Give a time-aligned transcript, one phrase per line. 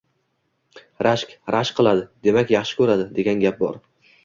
[1.07, 1.35] Rashk.
[1.57, 3.81] Rashk qiladi, demak yaxshi ko‘radi, degan gap bor.